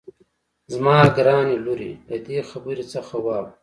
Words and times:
زما 0.73 0.97
ګرانې 1.17 1.57
لورې 1.65 1.91
له 2.09 2.17
دې 2.25 2.37
خبرې 2.49 2.83
څخه 2.93 3.13
واوړه. 3.25 3.51